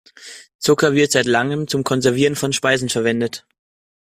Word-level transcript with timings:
Zucker 0.57 0.93
wird 0.95 1.11
seit 1.11 1.27
langem 1.27 1.67
zum 1.67 1.83
Konservieren 1.83 2.35
von 2.35 2.53
Speisen 2.53 2.89
verwendet. 2.89 3.45